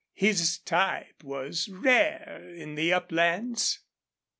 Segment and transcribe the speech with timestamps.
[0.15, 3.81] His type was rare in the uplands.